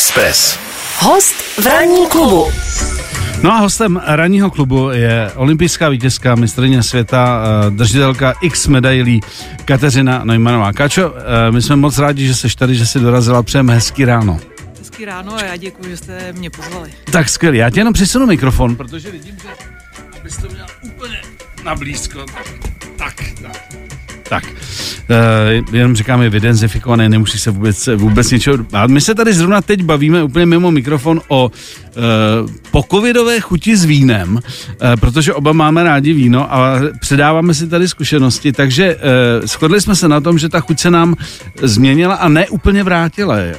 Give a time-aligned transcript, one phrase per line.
[0.00, 0.58] Express.
[0.98, 2.52] Host v ranní klubu.
[3.42, 9.20] No a hostem ranního klubu je olympijská vítězka, mistrně světa, eh, držitelka X medailí
[9.64, 10.72] Kateřina Neumannová.
[10.72, 13.42] Kačo, eh, my jsme moc rádi, že jsi tady, že jsi dorazila.
[13.42, 14.40] Přejeme hezký ráno.
[14.78, 16.90] Hezký ráno a já děkuji, že jste mě pozvali.
[17.12, 17.58] Tak skvělý.
[17.58, 19.48] Já ti jenom přesunu mikrofon, protože vidím, že
[20.20, 21.20] abys to měl úplně
[21.64, 22.18] na blízko.
[22.18, 22.54] Tak,
[22.98, 23.14] tak.
[23.38, 23.99] Tak,
[24.38, 28.56] uh, jenom říkám, je vydenzifikované, nemusí se vůbec, vůbec něčeho...
[28.72, 33.84] A my se tady zrovna teď bavíme úplně mimo mikrofon o uh, pokovidové chuti s
[33.84, 34.40] vínem, uh,
[35.00, 40.08] protože oba máme rádi víno a předáváme si tady zkušenosti, takže uh, shodli jsme se
[40.08, 41.16] na tom, že ta chuť se nám
[41.62, 43.36] změnila a ne úplně vrátila.
[43.36, 43.56] Je,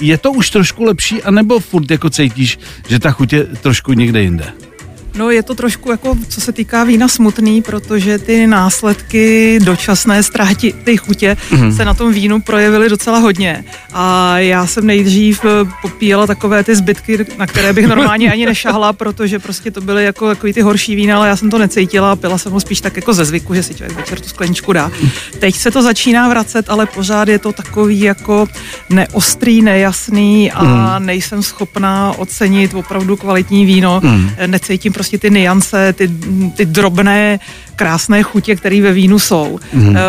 [0.00, 4.22] je to už trošku lepší, anebo furt jako cítíš, že ta chuť je trošku někde
[4.22, 4.69] jinde?
[5.14, 10.72] No je to trošku jako, co se týká vína smutný, protože ty následky dočasné ztráty
[10.72, 11.72] ty chutě mm.
[11.72, 13.64] se na tom vínu projevily docela hodně.
[13.92, 18.92] A já jsem nejdřív eh, popíjela takové ty zbytky, na které bych normálně ani nešahla,
[18.92, 22.38] protože prostě to byly jako takový ty horší vína, ale já jsem to necítila, pila
[22.38, 24.90] jsem ho spíš tak jako ze zvyku, že si člověk večer tu skleničku dá.
[25.38, 28.46] Teď se to začíná vracet, ale pořád je to takový jako
[28.90, 31.06] neostrý, nejasný a mm.
[31.06, 34.00] nejsem schopná ocenit opravdu kvalitní víno.
[34.04, 34.30] Mm.
[34.46, 36.10] Necítím prostě ty niance, ty,
[36.56, 37.40] ty drobné,
[37.76, 39.60] krásné chutě, které ve vínu jsou.
[39.72, 39.96] Mm.
[39.96, 40.00] E,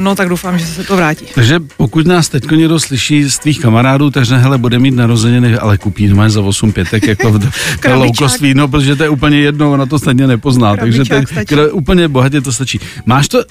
[0.00, 1.26] no tak doufám, že se to vrátí.
[1.34, 5.78] Takže pokud nás teď někdo slyší z tvých kamarádů, takže hele, bude mít narozeniny, ale
[5.78, 7.50] kupí doma za 8 pětek jako v
[7.94, 11.14] low cost víno, protože to je úplně jedno, ona to stejně nepozná, takže to
[11.60, 12.80] je, úplně bohatě to stačí.
[13.06, 13.44] Máš, to, uh,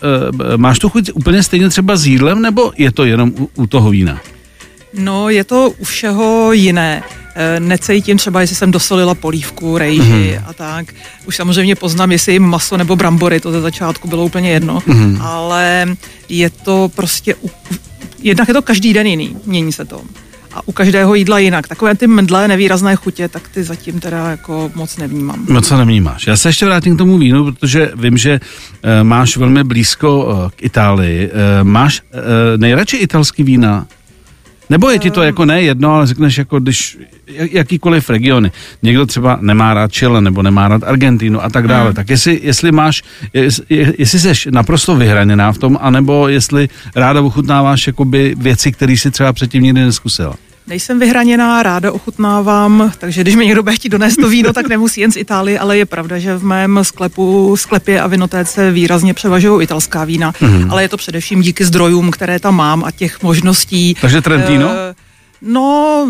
[0.57, 3.89] máš tu chuť úplně stejně třeba s jídlem, nebo je to jenom u, u toho
[3.89, 4.21] vína?
[4.93, 7.03] No, je to u všeho jiné.
[7.35, 10.45] Eh, necítím třeba, jestli jsem dosolila polívku, rejži mm.
[10.47, 10.93] a tak.
[11.25, 15.21] Už samozřejmě poznám, jestli jim maso nebo brambory, to ze začátku bylo úplně jedno, mm.
[15.21, 15.95] ale
[16.29, 17.35] je to prostě,
[18.21, 20.01] jednak je to každý den jiný, mění se to
[20.53, 21.67] a u každého jídla jinak.
[21.67, 25.45] Takové ty mdlé, nevýrazné chutě, tak ty zatím teda jako moc nevnímám.
[25.49, 26.27] Moc nevnímáš.
[26.27, 28.39] Já se ještě vrátím k tomu vínu, protože vím, že
[28.83, 31.29] e, máš velmi blízko e, k Itálii.
[31.29, 33.87] E, máš e, nejradši italský vína?
[34.69, 36.97] Nebo je ti to jako ne jedno, ale řekneš jako když
[37.37, 38.51] jakýkoliv regiony.
[38.83, 41.85] Někdo třeba nemá rád Chile nebo nemá rád Argentínu a tak dále.
[41.85, 41.93] Hmm.
[41.93, 43.03] Tak jestli, jestli máš,
[43.33, 43.65] jestli,
[43.97, 49.33] jestli jsi naprosto vyhraněná v tom, anebo jestli ráda ochutnáváš jakoby věci, které si třeba
[49.33, 50.35] předtím nikdy neskusila.
[50.69, 55.01] Nejsem vyhraněná, ráda ochutnávám, takže když mi někdo bude chtít donést to víno, tak nemusí
[55.01, 59.63] jen z Itálie, ale je pravda, že v mém sklepu, sklepě a vinotéce výrazně převažují
[59.63, 60.71] italská vína, mm-hmm.
[60.71, 63.95] ale je to především díky zdrojům, které tam mám a těch možností.
[64.01, 64.67] Takže Trentino?
[64.67, 64.73] Uh,
[65.41, 66.07] No,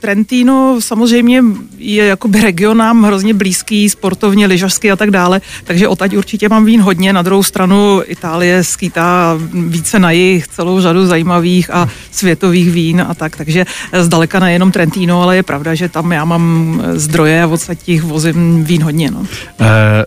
[0.00, 1.42] Trentino samozřejmě
[1.78, 6.64] je jakoby region nám hrozně blízký, sportovně, lyžařský a tak dále, takže odtaď určitě mám
[6.64, 7.12] vín hodně.
[7.12, 13.14] Na druhou stranu Itálie skýtá více na jich celou řadu zajímavých a světových vín a
[13.14, 17.78] tak, takže zdaleka nejenom Trentino, ale je pravda, že tam já mám zdroje a odsaď
[17.82, 19.10] těch vozím vín hodně.
[19.10, 19.26] No.
[19.60, 20.04] Eh,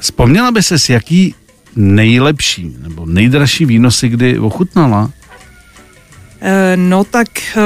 [0.00, 1.34] vzpomněla by se, jaký
[1.76, 5.10] nejlepší nebo nejdražší víno si kdy ochutnala?
[6.46, 7.60] Eh, no tak eh,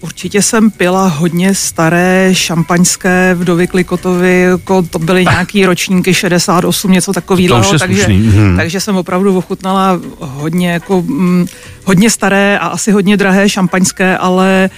[0.00, 7.12] určitě jsem pila hodně staré šampaňské vdovy Klikotovi, jako to byly nějaký ročníky 68, něco
[7.12, 8.56] takového, takže, hmm.
[8.56, 11.46] takže jsem opravdu ochutnala hodně jako hm,
[11.84, 14.70] hodně staré a asi hodně drahé šampaňské, ale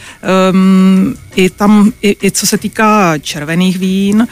[0.51, 4.27] um, i tam, i, i co se týká červených vín,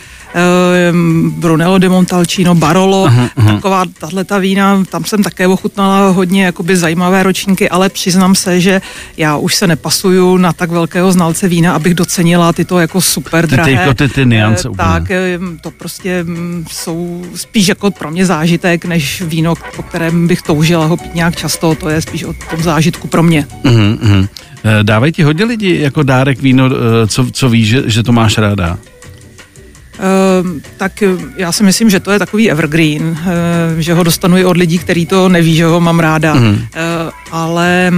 [1.38, 3.54] Brunello de Montalcino, Barolo, uh-huh, uh-huh.
[3.54, 8.60] taková tahle ta vína, tam jsem také ochutnala hodně jakoby zajímavé ročníky, ale přiznám se,
[8.60, 8.81] že
[9.16, 13.71] já už se nepasuju na tak velkého znalce vína, abych docenila tyto jako super drahé.
[13.71, 15.03] Ty, jako ty, ty niance uh, Tak
[15.60, 20.87] to prostě um, jsou spíš jako pro mě zážitek, než víno, po kterém bych toužila
[20.87, 23.47] ho pít nějak často, to je spíš o tom zážitku pro mě.
[23.65, 24.28] Uh-huh,
[24.82, 28.38] Dávají ti hodně lidi jako dárek víno, eh, co, co víš, že, že to máš
[28.38, 28.78] ráda?
[29.98, 31.03] Uh, tak
[31.36, 33.16] já si myslím, že to je takový evergreen, uh,
[33.78, 36.41] že ho dostanu i od lidí, kteří to neví, že ho mám ráda, uh,
[37.31, 37.92] ale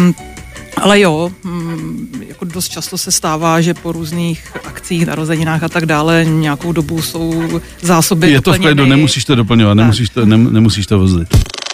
[0.77, 5.87] ale jo, hm, jako dost často se stává, že po různých akcích, narozeninách a tak
[5.87, 10.87] dále nějakou dobu jsou zásoby Je to v klidu, nemusíš to doplňovat, nemusíš to, nemusíš
[10.87, 11.29] to vozit.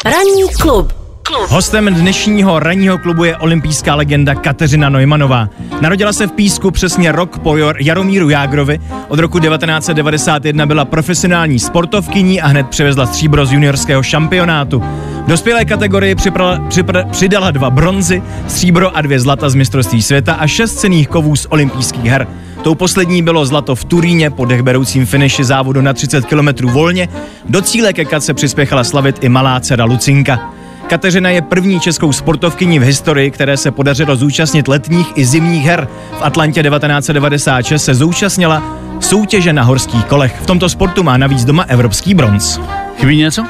[0.04, 1.50] Ranní klub klub.
[1.50, 5.48] Hostem dnešního ranního klubu je olympijská legenda Kateřina Neumannová.
[5.80, 8.80] Narodila se v Písku přesně rok po Jaromíru Jágrovi.
[9.08, 14.82] Od roku 1991 byla profesionální sportovkyní a hned převezla stříbro z juniorského šampionátu.
[15.24, 20.34] V dospělé kategorii připra, připra, přidala dva bronzy, stříbro a dvě zlata z mistrovství světa
[20.34, 22.26] a šest cených kovů z olympijských her.
[22.62, 27.08] Tou poslední bylo zlato v Turíně po dechberoucím finiši závodu na 30 km volně.
[27.48, 30.55] Do cíle ke se přispěchala slavit i malá dcera Lucinka.
[30.88, 35.88] Kateřina je první českou sportovkyní v historii, které se podařilo zúčastnit letních i zimních her.
[36.18, 38.62] V Atlantě 1996 se zúčastnila
[39.00, 40.40] soutěže na horských kolech.
[40.42, 42.60] V tomto sportu má navíc doma evropský bronz.
[42.98, 43.46] Chybí něco?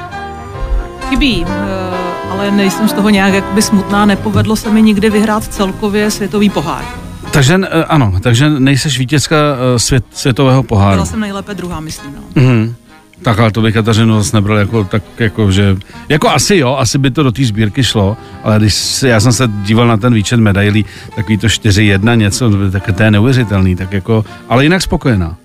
[1.09, 6.11] Chybí, eh, ale nejsem z toho nějak jakoby smutná, nepovedlo se mi nikdy vyhrát celkově
[6.11, 6.83] světový pohár.
[7.31, 10.95] Takže eh, ano, takže nejseš vítězka eh, svět, světového poháru.
[10.95, 12.15] Byla jsem nejlépe druhá, myslím.
[12.15, 12.41] No.
[12.41, 12.75] Mhm.
[13.21, 15.77] Tak ale to by Kateřinu zase nebral jako, tak jako, že,
[16.09, 19.33] jako asi jo, asi by to do té sbírky šlo, ale když se, já jsem
[19.33, 20.85] se díval na ten výčet medailí,
[21.15, 25.37] takový to 4-1 něco, tak to je neuvěřitelný, tak jako, ale jinak spokojená.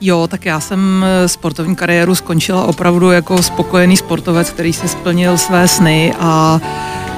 [0.00, 5.38] Jo, tak já jsem eh, sportovní kariéru skončila opravdu jako spokojený sportovec, který si splnil
[5.38, 6.60] své sny a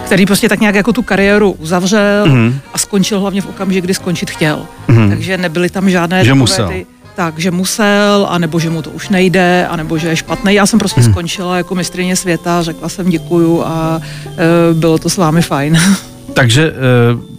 [0.05, 2.55] který prostě tak nějak jako tu kariéru uzavřel mm-hmm.
[2.75, 4.67] a skončil hlavně v okamžiku, kdy skončit chtěl.
[4.89, 5.09] Mm-hmm.
[5.09, 6.69] Takže nebyly tam žádné že musel.
[6.69, 6.87] Ty,
[7.21, 10.55] tak, že musel, anebo že mu to už nejde, anebo že je špatný.
[10.55, 11.13] Já jsem prostě hmm.
[11.13, 15.79] skončila jako mistrině světa, řekla jsem děkuju a e, bylo to s vámi fajn.
[16.35, 16.73] Takže e,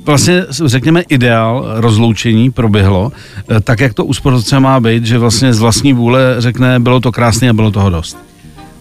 [0.05, 3.11] vlastně řekněme ideál rozloučení proběhlo,
[3.51, 6.99] e, tak jak to u sportovce má být, že vlastně z vlastní vůle řekne, bylo
[6.99, 8.17] to krásné a bylo toho dost.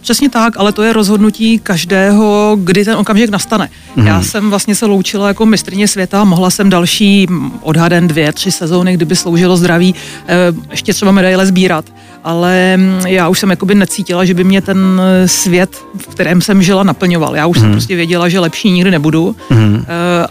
[0.01, 3.69] Přesně tak, ale to je rozhodnutí každého, kdy ten okamžik nastane.
[3.97, 4.07] Mm.
[4.07, 7.27] Já jsem vlastně se loučila jako mistrně světa, mohla jsem další
[7.63, 9.95] odhaden dvě, tři sezóny, kdyby sloužilo zdraví,
[10.29, 10.37] eh,
[10.71, 11.85] ještě třeba medaile sbírat
[12.25, 16.63] ale mm, já už jsem jakoby necítila, že by mě ten svět, v kterém jsem
[16.63, 17.37] žila, naplňoval.
[17.37, 17.61] Já už mm.
[17.61, 17.75] jsem mhm.
[17.75, 19.85] prostě věděla, že lepší nikdy nebudu mm.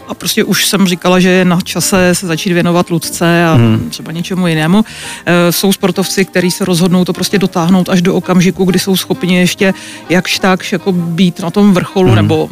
[0.08, 3.86] a prostě už jsem říkala, že je na čase se začít věnovat ludce a mm.
[3.90, 4.84] třeba něčemu jinému.
[5.26, 9.38] Eh, jsou sportovci, kteří se rozhodnou to prostě dotáhnout až do okamžiku, kdy jsou schopni
[9.38, 9.74] ještě
[10.08, 12.14] jakž takž jako být na tom vrcholu mm.
[12.14, 12.48] nebo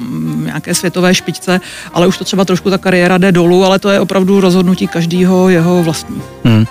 [0.49, 1.61] nějaké světové špičce,
[1.93, 5.49] ale už to třeba trošku ta kariéra jde dolů, ale to je opravdu rozhodnutí každého
[5.49, 6.23] jeho vlastní.
[6.45, 6.65] Mm.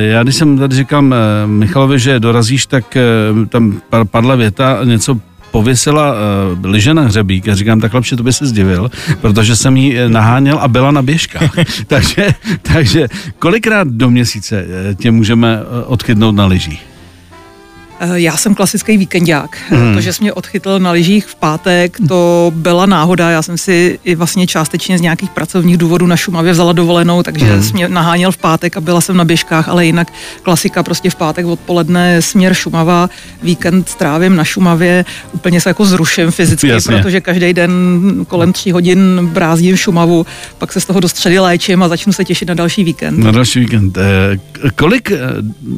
[0.00, 3.02] Já když jsem tady říkal Michal Michalovi, že dorazíš, tak eh,
[3.48, 3.80] tam
[4.10, 5.16] padla věta, něco
[5.50, 9.76] pověsila uh, liže na hřebík a říkám, tak lepší to by se zdivil, protože jsem
[9.76, 11.50] eh, naháněl a byla na běžkách.
[11.86, 13.08] takže, takže
[13.38, 16.89] kolikrát do měsíce tě můžeme odchytnout na lyžích?
[18.02, 19.58] Eh, já jsem klasický víkendák.
[19.68, 19.94] Hmm.
[19.94, 23.30] To, že jsi mě odchytl na lyžích v pátek, to byla náhoda.
[23.30, 27.44] Já jsem si i vlastně částečně z nějakých pracovních důvodů na Šumavě vzala dovolenou, takže
[27.44, 27.62] hmm.
[27.62, 30.12] jsi mě naháněl v pátek a byla jsem na běžkách, ale jinak
[30.42, 33.10] klasika prostě v pátek odpoledne směr Šumava,
[33.42, 36.96] víkend strávím na Šumavě, úplně se jako zruším fyzicky, Jasně.
[36.96, 37.70] protože každý den
[38.28, 40.26] kolem tří hodin brázdím Šumavu,
[40.58, 43.18] pak se z toho do středy léčím a začnu se těšit na další víkend.
[43.18, 43.98] Na další víkend.
[43.98, 45.18] Eh, kolik eh,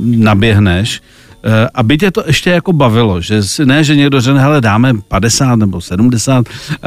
[0.04, 1.00] naběhneš?
[1.44, 5.56] Eh, aby tě to ještě jako bavilo, že ne, že někdo řekne, hele, dáme 50
[5.56, 6.78] nebo 70, eh,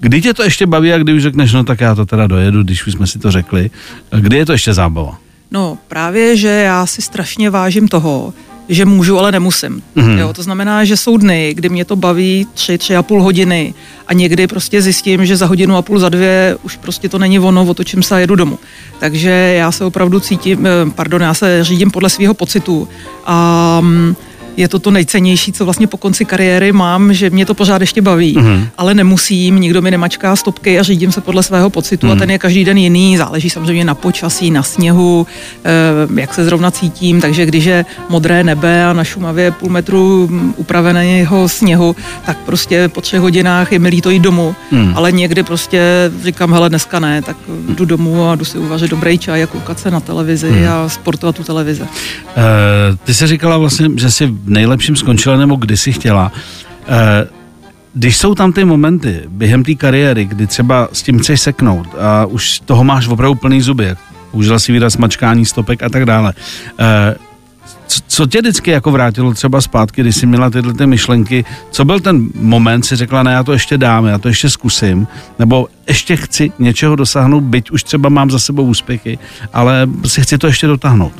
[0.00, 2.62] kdy tě to ještě baví a kdy už řekneš, no tak já to teda dojedu,
[2.62, 3.70] když už jsme si to řekli,
[4.12, 5.18] eh, kdy je to ještě zábava?
[5.50, 8.34] No právě, že já si strašně vážím toho,
[8.68, 9.82] že můžu, ale nemusím.
[9.96, 10.18] Mm-hmm.
[10.18, 13.74] Jo, to znamená, že jsou dny, kdy mě to baví tři, tři a půl hodiny
[14.06, 17.38] a někdy prostě zjistím, že za hodinu a půl, za dvě už prostě to není
[17.38, 18.58] ono, otočím se a jedu domů.
[18.98, 22.88] Takže já se opravdu cítím, eh, pardon, já se řídím podle svého pocitu
[23.26, 24.16] a um,
[24.56, 28.02] je to to nejcennější, co vlastně po konci kariéry mám, že mě to pořád ještě
[28.02, 28.66] baví, mm-hmm.
[28.78, 32.10] ale nemusím, nikdo mi nemačká stopky a řídím se podle svého pocitu mm-hmm.
[32.10, 32.20] a mhm.
[32.20, 35.26] ten je každý den jiný, záleží samozřejmě na počasí, na sněhu,
[35.64, 40.30] eh, jak se zrovna cítím, takže když je modré nebe a na Šumavě půl metru
[40.56, 41.96] upraveného sněhu,
[42.26, 44.92] tak prostě po třech hodinách je milý to jít domů, mm.
[44.96, 47.36] ale někdy prostě říkám, hele dneska ne, tak
[47.68, 50.68] jdu domů a jdu si uvařit dobrý čaj a koukat se na televizi mm.
[50.68, 51.82] a sportovat tu televizi.
[51.82, 51.88] Uh,
[53.04, 56.32] ty jsi říkala vlastně, že jsi nejlepším skončila nebo kdy si chtěla.
[56.88, 57.28] Eh,
[57.94, 62.26] když jsou tam ty momenty během té kariéry, kdy třeba s tím chceš seknout a
[62.26, 63.94] už toho máš opravdu plný zuby,
[64.32, 66.32] užila si výraz mačkání stopek a tak dále,
[66.78, 67.14] eh,
[68.06, 72.00] co tě vždycky jako vrátilo třeba zpátky, když jsi měla tyhle ty myšlenky, co byl
[72.00, 75.06] ten moment, si řekla, ne, já to ještě dám, já to ještě zkusím,
[75.38, 79.18] nebo ještě chci něčeho dosáhnout, byť už třeba mám za sebou úspěchy,
[79.52, 81.12] ale si chci to ještě dotáhnout.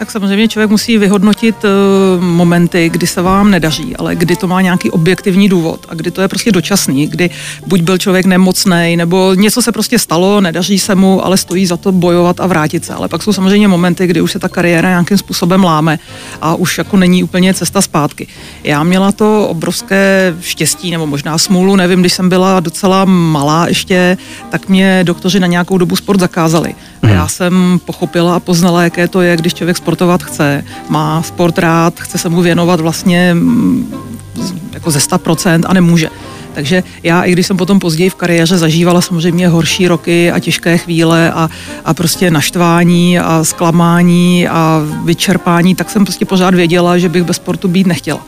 [0.00, 4.60] Tak samozřejmě člověk musí vyhodnotit uh, momenty, kdy se vám nedaří, ale kdy to má
[4.60, 7.30] nějaký objektivní důvod a kdy to je prostě dočasný, kdy
[7.66, 11.76] buď byl člověk nemocný, nebo něco se prostě stalo, nedaří se mu, ale stojí za
[11.76, 12.94] to bojovat a vrátit se.
[12.94, 15.98] Ale pak jsou samozřejmě momenty, kdy už se ta kariéra nějakým způsobem láme
[16.42, 18.26] a už jako není úplně cesta zpátky.
[18.64, 24.16] Já měla to obrovské štěstí, nebo možná smůlu, nevím, když jsem byla docela malá ještě,
[24.50, 26.74] tak mě doktoři na nějakou dobu sport zakázali.
[27.02, 31.58] A já jsem pochopila a poznala, jaké to je, když člověk sportovat chce, má sport
[31.58, 33.94] rád, chce se mu věnovat vlastně mm,
[34.72, 36.08] jako ze 100% a nemůže.
[36.52, 40.78] Takže já, i když jsem potom později v kariéře zažívala samozřejmě horší roky a těžké
[40.78, 41.50] chvíle a,
[41.84, 47.36] a prostě naštvání a zklamání a vyčerpání, tak jsem prostě pořád věděla, že bych bez
[47.36, 48.20] sportu být nechtěla.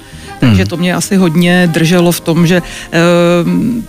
[0.47, 2.63] Takže to mě asi hodně drželo v tom, že e,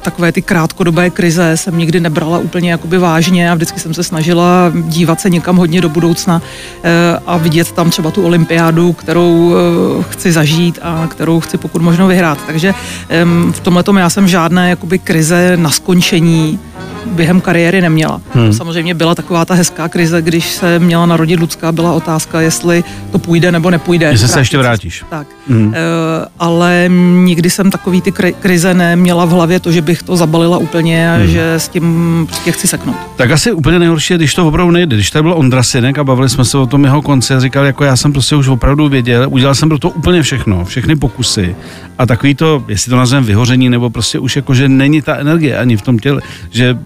[0.02, 4.72] takové ty krátkodobé krize jsem nikdy nebrala úplně jakoby vážně a vždycky jsem se snažila
[4.88, 6.42] dívat se někam hodně do budoucna
[6.84, 11.82] e, a vidět tam třeba tu olympiádu, kterou e, chci zažít a kterou chci pokud
[11.82, 12.38] možno vyhrát.
[12.48, 12.74] Takže
[13.10, 16.60] e, v tomhle já jsem žádné jakoby krize na skončení
[17.06, 18.22] během kariéry neměla.
[18.34, 18.54] Hmm.
[18.54, 23.20] Samozřejmě byla taková ta hezká krize, když se měla narodit Lucka, byla otázka, jestli to
[23.20, 24.06] půjde nebo nepůjde.
[24.06, 25.06] Jestli se ještě vrátíš.
[25.10, 25.28] Tak.
[25.50, 25.74] Hmm.
[25.76, 25.80] E,
[26.40, 26.86] ale
[27.24, 31.16] nikdy jsem takový ty krize neměla v hlavě, to, že bych to zabalila úplně a
[31.16, 31.28] hmm.
[31.28, 32.98] že s tím prostě chci seknout.
[33.16, 34.96] Tak asi úplně nejhorší je, když to opravdu nejde.
[34.96, 37.66] Když tady byl Ondra Synek a bavili jsme se o tom jeho konci a říkal,
[37.66, 41.56] jako já jsem prostě už opravdu věděl, udělal jsem pro to úplně všechno, všechny pokusy
[41.98, 45.58] a takový to, jestli to nazveme vyhoření, nebo prostě už jako, že není ta energie
[45.58, 46.78] ani v tom těle, že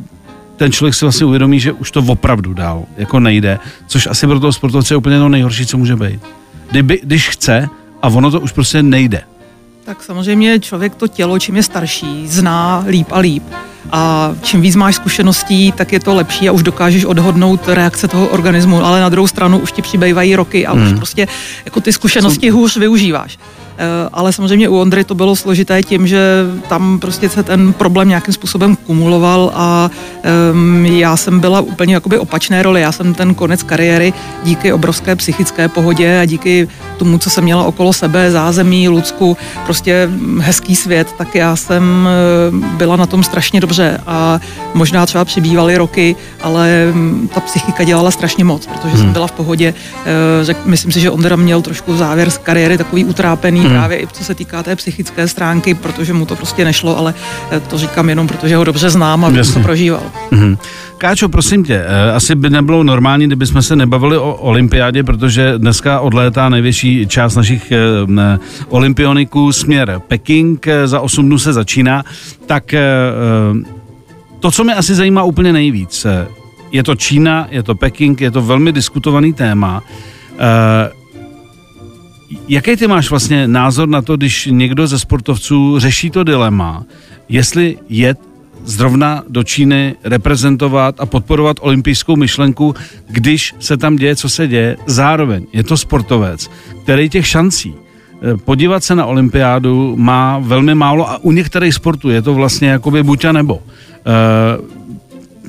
[0.58, 4.40] ten člověk si vlastně uvědomí, že už to opravdu dál jako nejde, což asi pro
[4.40, 6.20] toho sportovce je úplně to nejhorší, co může být.
[6.72, 7.70] Kdyby, když chce
[8.02, 9.22] a ono to už prostě nejde.
[9.86, 13.44] Tak samozřejmě člověk to tělo, čím je starší, zná líp a líp.
[13.92, 18.28] A čím víc máš zkušeností, tak je to lepší a už dokážeš odhodnout reakce toho
[18.28, 20.88] organismu, ale na druhou stranu už ti přibývají roky a hmm.
[20.88, 21.28] už prostě
[21.66, 23.40] jako ty zkušenosti hůř využíváš.
[23.78, 26.20] Eh, ale samozřejmě u Ondry to bylo složité tím, že
[26.70, 29.90] tam prostě se ten problém nějakým způsobem kumuloval a
[30.52, 32.82] um, já jsem byla úplně jakoby opačné roli.
[32.82, 36.68] Já jsem ten konec kariéry díky obrovské psychické pohodě a díky
[36.98, 42.78] tomu, co jsem měla okolo sebe, zázemí, Lucku, prostě hezký svět, tak já jsem eh,
[42.78, 44.40] byla na tom strašně dobře a
[44.74, 48.98] možná třeba přibývaly roky, ale mm, ta psychika dělala strašně moc, protože hmm.
[48.98, 49.74] jsem byla v pohodě.
[50.50, 53.78] Eh, myslím si, že Ondra měl trošku závěr z kariéry takový utrápený, hmm.
[53.78, 57.14] právě i co se týká té psychické stránky, protože mu to prostě nešlo, ale
[57.52, 60.04] eh, to říkám jenom, protože ho dobře znám a to prožíval.
[60.32, 60.58] Hmm.
[60.98, 66.00] Káčo, prosím tě, eh, asi by nebylo normální, kdybychom se nebavili o olympiádě, protože dneska
[66.00, 67.74] odlétá největší část našich
[68.06, 72.04] ne, olympioniků směr Peking, za 8 dnů se začíná,
[72.46, 72.74] tak
[74.40, 76.06] to, co mě asi zajímá úplně nejvíc,
[76.72, 79.84] je to Čína, je to Peking, je to velmi diskutovaný téma.
[82.48, 86.84] Jaký ty máš vlastně názor na to, když někdo ze sportovců řeší to dilema,
[87.30, 88.20] jestli jet
[88.66, 92.76] zrovna do Číny reprezentovat a podporovat olympijskou myšlenku,
[93.08, 94.78] když se tam děje, co se děje.
[94.86, 96.52] Zároveň je to sportovec,
[96.84, 102.10] který těch šancí eh, podívat se na olympiádu má velmi málo a u některých sportů
[102.10, 103.62] je to vlastně jakoby buď a nebo.
[104.08, 104.58] E,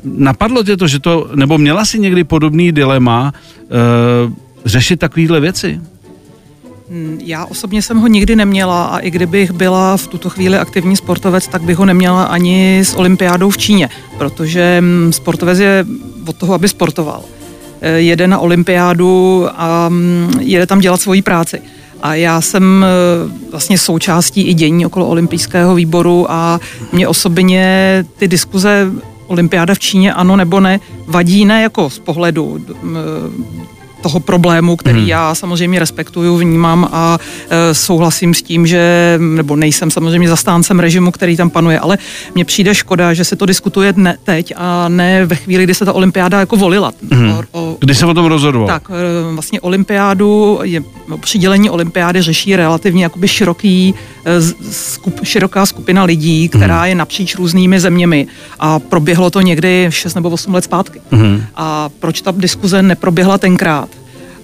[0.04, 3.68] napadlo tě to, že to, nebo měla si někdy podobný dilema e,
[4.64, 5.80] řešit takovéhle věci?
[6.90, 10.96] Hmm, já osobně jsem ho nikdy neměla a i kdybych byla v tuto chvíli aktivní
[10.96, 15.86] sportovec, tak bych ho neměla ani s olympiádou v Číně, protože hmm, sportovec je
[16.26, 17.22] od toho, aby sportoval.
[17.80, 21.60] Eh, jede na olympiádu a hmm, jede tam dělat svoji práci.
[22.02, 26.60] A já jsem eh, vlastně součástí i dění okolo olympijského výboru a
[26.92, 28.90] mě osobně ty diskuze
[29.26, 32.60] olympiáda v Číně ano nebo ne vadí ne jako z pohledu
[34.00, 35.08] toho problému, který hmm.
[35.08, 37.18] já samozřejmě respektuju, vnímám a
[37.50, 41.98] e, souhlasím s tím, že, nebo nejsem samozřejmě zastáncem režimu, který tam panuje, ale
[42.34, 45.84] mně přijde škoda, že se to diskutuje ne teď a ne ve chvíli, kdy se
[45.84, 46.92] ta olympiáda jako volila.
[47.12, 47.30] Hmm.
[47.30, 48.68] O, o, kdy se o tom rozhodoval?
[48.68, 53.94] Tak, e, vlastně olympiádu, je, no, přidělení olympiády řeší relativně jakoby široký,
[54.70, 56.88] skup, široká skupina lidí, která hmm.
[56.88, 58.26] je napříč různými zeměmi
[58.58, 61.00] a proběhlo to někdy 6 nebo 8 let zpátky.
[61.10, 61.42] Hmm.
[61.56, 63.88] A proč ta diskuze neproběhla tenkrát?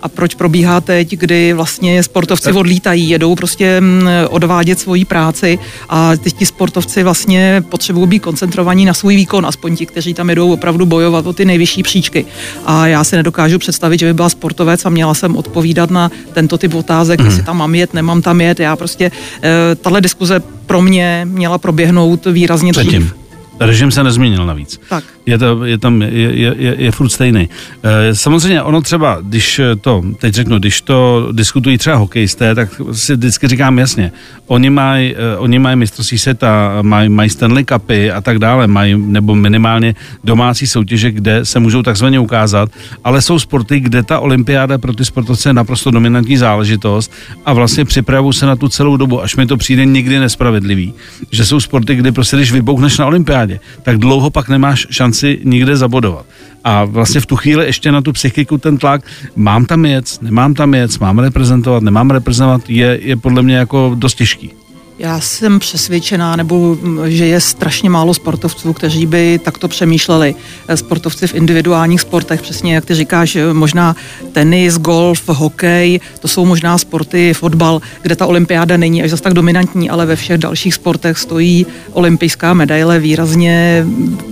[0.04, 5.58] A proč probíhá teď, kdy vlastně sportovci odlítají, jedou prostě mm, odvádět svoji práci
[5.88, 10.30] a teď ti sportovci vlastně potřebují být koncentrovaní na svůj výkon, aspoň ti, kteří tam
[10.30, 12.24] jedou opravdu bojovat o ty nejvyšší příčky.
[12.66, 16.58] A já si nedokážu představit, že by byla sportovec a měla jsem odpovídat na tento
[16.58, 17.26] typ otázek, mm.
[17.26, 18.60] jestli tam mám jet, nemám tam jet.
[18.60, 19.10] Já prostě,
[19.42, 23.14] e, tahle diskuze pro mě měla proběhnout výrazně dřív.
[23.60, 24.80] Režim se nezměnil navíc.
[24.88, 25.04] Tak.
[25.26, 27.48] Je, to, je tam, je, je, je, je furt stejný.
[27.82, 33.16] E, samozřejmě ono třeba, když to, teď řeknu, když to diskutují třeba hokejisté, tak si
[33.16, 34.12] vždycky říkám jasně,
[34.46, 38.94] oni mají e, oni maj mistrovství světa, mají maj Stanley Cupy a tak dále, mají
[38.98, 39.94] nebo minimálně
[40.24, 42.68] domácí soutěže, kde se můžou takzvaně ukázat,
[43.04, 47.12] ale jsou sporty, kde ta olympiáda pro ty sportovce je naprosto dominantní záležitost
[47.46, 50.94] a vlastně připravují se na tu celou dobu, až mi to přijde nikdy nespravedlivý,
[51.30, 53.06] že jsou sporty, kdy prostě když vybouchneš na
[53.44, 56.26] olympiádě, tak dlouho pak nemáš šanci nikde zabodovat.
[56.64, 59.02] A vlastně v tu chvíli ještě na tu psychiku ten tlak,
[59.36, 63.92] mám tam jet, nemám tam jet, mám reprezentovat, nemám reprezentovat, je, je podle mě jako
[63.94, 64.63] dost těžký.
[64.98, 70.34] Já jsem přesvědčená, nebo mm, že je strašně málo sportovců, kteří by takto přemýšleli.
[70.68, 73.96] Eh, Sportovci v individuálních sportech, přesně jak ty říkáš, eh, možná
[74.32, 79.34] tenis, golf, hokej, to jsou možná sporty, fotbal, kde ta olympiáda není až zas tak
[79.34, 83.86] dominantní, ale ve všech dalších sportech stojí olympijská medaile výrazně,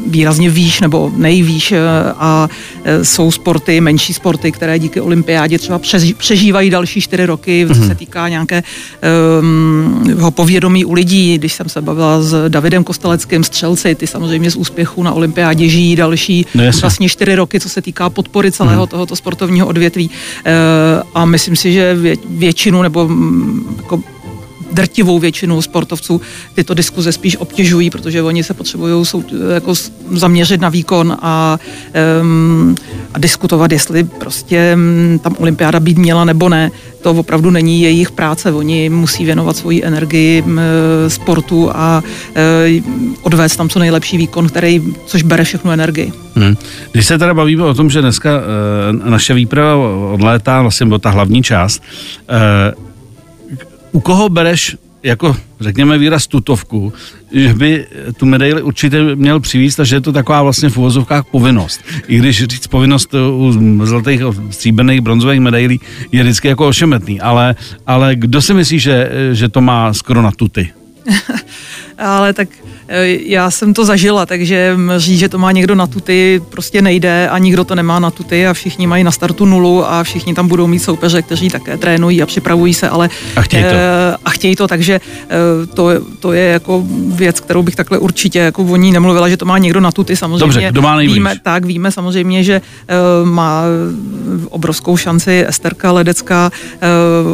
[0.07, 1.79] výrazně výš nebo nejvýš eh,
[2.17, 2.49] a
[3.03, 5.81] jsou sporty, menší sporty, které díky olympiádě třeba
[6.19, 8.63] přežívají další čtyři roky, co se týká nějaké
[9.41, 10.05] um,
[10.53, 15.03] povědomí u lidí, když jsem se bavila s Davidem Kosteleckým, střelci, ty samozřejmě z úspěchu
[15.03, 18.89] na olympiádě žijí další no vlastně čtyři roky, co se týká podpory celého hmm.
[18.89, 20.11] tohoto sportovního odvětví.
[20.45, 20.53] E,
[21.15, 24.01] a myslím si, že vě, většinu nebo mm, jako
[24.73, 26.21] drtivou většinu sportovců
[26.55, 29.25] tyto diskuze spíš obtěžují, protože oni se potřebují sou,
[29.55, 29.75] jako
[30.11, 31.59] zaměřit na výkon a,
[32.21, 32.75] um,
[33.15, 34.77] a diskutovat, jestli prostě
[35.23, 36.71] tam olympiáda být měla nebo ne.
[37.03, 38.53] To opravdu není jejich práce.
[38.53, 40.45] Oni musí věnovat svoji energii
[41.09, 46.13] sportu a um, odvést tam co nejlepší výkon, který, což bere všechnu energii.
[46.35, 46.57] Hmm.
[46.93, 49.77] Když se teda bavíme o tom, že dneska uh, naše výprava
[50.13, 51.83] odlétá, vlastně byla ta hlavní část,
[52.75, 52.92] uh,
[53.93, 56.93] u koho bereš jako, řekněme, výraz tutovku,
[57.33, 61.25] že by tu medaili určitě měl přivízt a že je to taková vlastně v uvozovkách
[61.25, 61.81] povinnost.
[62.09, 63.53] I když říct povinnost u
[63.87, 64.21] zlatých,
[64.51, 65.81] stříbrných, bronzových medailí
[66.13, 67.55] je vždycky jako ošemetný, ale,
[67.87, 70.71] ale kdo si myslí, že, že to má skoro na tuty?
[71.99, 72.49] ale tak
[73.25, 77.39] já jsem to zažila, takže říct, že to má někdo na tuty, prostě nejde a
[77.39, 80.67] nikdo to nemá na tuty a všichni mají na startu nulu a všichni tam budou
[80.67, 84.57] mít soupeře, kteří také trénují a připravují se, ale a chtějí to, e, a chtějí
[84.57, 85.89] to takže e, to,
[86.21, 86.85] to je jako
[87.15, 90.17] věc, kterou bych takhle určitě jako o ní nemluvila, že to má někdo na tuty,
[90.17, 90.47] samozřejmě.
[90.47, 92.61] Dobře, kdo má víme, tak víme samozřejmě, že
[93.25, 93.63] má
[94.49, 96.51] obrovskou šanci Esterka Ledecká,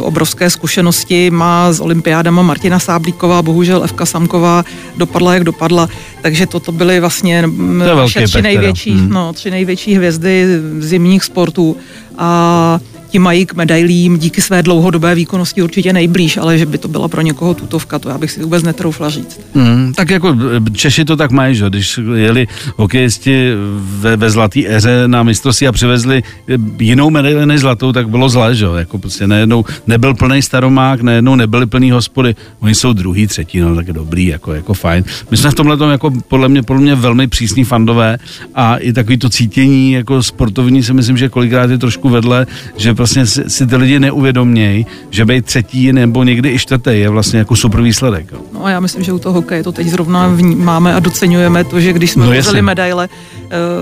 [0.01, 4.65] obrovské zkušenosti má s olympiádama Martina Sáblíková, bohužel Evka Samková
[4.97, 5.89] dopadla, jak dopadla.
[6.21, 7.43] Takže toto byly vlastně
[7.77, 9.09] naše tři největší, hmm.
[9.09, 10.45] no, tři největší hvězdy
[10.79, 11.77] zimních sportů.
[12.17, 16.87] A ti mají k medailím díky své dlouhodobé výkonnosti určitě nejblíž, ale že by to
[16.87, 19.39] byla pro někoho tutovka, to já bych si vůbec netroufla říct.
[19.53, 20.35] Mm, tak jako
[20.67, 25.67] eh, Češi to tak mají, že když jeli hokejisti ve, ve zlatý éře na mistrovství
[25.67, 30.13] a přivezli eh, jinou medaili než zlatou, tak bylo zle, že jako prostě najednou nebyl
[30.13, 34.73] plný staromák, najednou nebyli plný hospody, oni jsou druhý, třetí, no tak dobrý, jako, jako
[34.73, 35.03] fajn.
[35.31, 38.17] My jsme v tomhle tom jako podle mě, podle mě velmi přísní fandové
[38.55, 42.93] a i takový to cítění jako sportovní si myslím, že kolikrát je trošku vedle, že
[42.99, 47.39] vlastně si, si ty lidi neuvědomějí, že být třetí nebo někdy i čtvrtý je vlastně
[47.39, 48.33] jako super výsledek.
[48.53, 51.79] No a já myslím, že u toho hokeje to teď zrovna vnímáme a docenujeme to,
[51.79, 53.09] že když jsme no, vzali medaile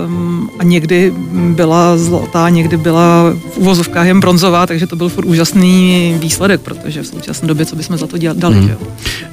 [0.06, 5.24] um, a někdy byla zlatá, někdy byla v uvozovkách jen bronzová, takže to byl furt
[5.24, 8.54] úžasný výsledek, protože v současné době, co bychom za to dali.
[8.54, 8.66] Hmm.
[8.66, 8.78] Že jo?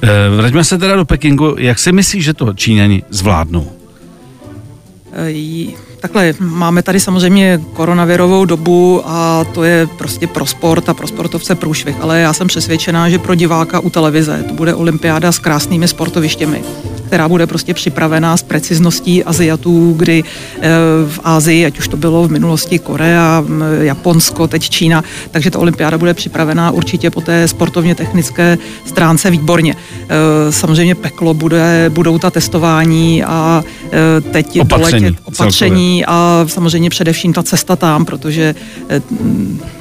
[0.01, 1.55] E, vraťme se teda do Pekingu.
[1.57, 3.71] Jak si myslíš, že to Číňani zvládnou?
[5.13, 11.07] E, Takhle, máme tady samozřejmě koronavirovou dobu a to je prostě pro sport a pro
[11.07, 15.39] sportovce průšvih, ale já jsem přesvědčená, že pro diváka u televize to bude olympiáda s
[15.39, 16.63] krásnými sportovištěmi
[17.07, 20.61] která bude prostě připravená s precizností Aziatů, kdy eh,
[21.07, 23.43] v Ázii, ať už to bylo v minulosti Korea,
[23.81, 29.75] Japonsko, teď Čína, takže ta olympiáda bude připravená určitě po té sportovně technické stránce výborně.
[29.75, 36.05] Eh, samozřejmě peklo bude, budou ta testování a eh, teď opatření, doletět opatření celkově.
[36.07, 38.55] a samozřejmě především ta cesta tam, protože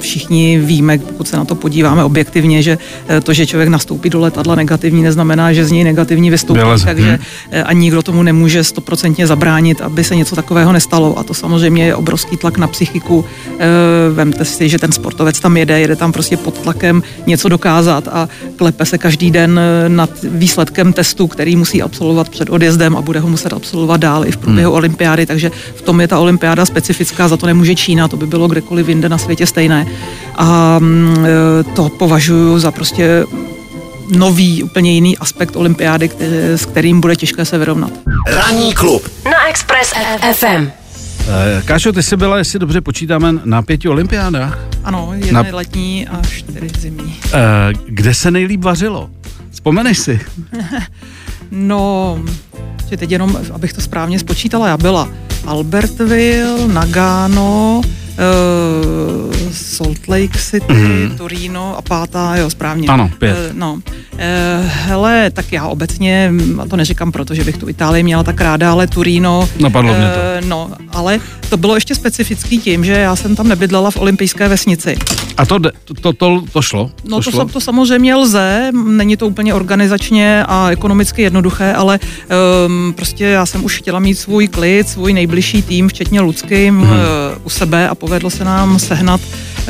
[0.01, 2.79] všichni víme, pokud se na to podíváme objektivně, že
[3.23, 6.61] to, že člověk nastoupí do letadla negativní, neznamená, že z něj negativní vystoupí.
[6.85, 7.14] Takže
[7.51, 11.19] Eh, a nikdo tomu nemůže stoprocentně zabránit, aby se něco takového nestalo.
[11.19, 13.25] A to samozřejmě je obrovský tlak na psychiku.
[13.59, 13.67] Eh,
[14.13, 18.29] vemte si, že ten sportovec tam jede, jede tam prostě pod tlakem něco dokázat a
[18.57, 23.21] klepe se každý den eh, nad výsledkem testu, který musí absolvovat před odjezdem a bude
[23.21, 24.77] ho muset absolvovat dál i v průběhu hmm.
[24.79, 25.27] olympiády.
[25.27, 28.89] Takže v tom je ta olympiáda specifická, za to nemůže Čína, to by bylo kdekoliv
[28.89, 29.87] jinde na světě stejné.
[30.37, 31.17] A mm,
[31.75, 33.25] to považuji za prostě
[34.09, 37.91] nový, úplně jiný aspekt olympiády, který, s kterým bude těžké se vyrovnat.
[38.27, 39.93] Ranní klub na Express
[40.33, 40.69] FM.
[41.29, 44.59] Eh, Kášo, ty jsi byla, jestli dobře počítáme, na pěti olympiádách?
[44.85, 45.49] Ano, jedna na...
[45.53, 47.17] letní a čtyři zimní.
[47.25, 47.41] Uh,
[47.87, 49.11] kde se nejlíp vařilo?
[49.51, 50.21] Vzpomeneš si?
[51.51, 52.19] no,
[52.91, 55.09] že teď jenom, abych to správně spočítala, já byla
[55.47, 61.17] Albertville, Nagano, uh, Salt Lake City, mm-hmm.
[61.17, 62.89] Torino a pátá, jo, správně.
[62.89, 63.37] Ano, pět.
[63.51, 63.81] E, no.
[64.19, 68.41] E, hele, tak já obecně, a to neříkám proto, že bych tu Itálii měla tak
[68.41, 69.49] ráda, ale Turino.
[69.61, 70.47] Napadlo mě to.
[70.47, 74.97] No, ale to bylo ještě specifický tím, že já jsem tam nebydlela v olympijské vesnici.
[75.37, 75.71] A to, to,
[76.01, 76.91] to, to, to šlo?
[77.05, 77.45] No to, to, šlo?
[77.45, 81.99] to samozřejmě lze, není to úplně organizačně a ekonomicky jednoduché, ale
[82.67, 86.83] um, prostě já jsem už chtěla mít svůj klid, svůj nejbližší tým, včetně Lucky, hmm.
[86.83, 86.89] uh,
[87.45, 89.67] u sebe a povedlo se nám sehnat uh,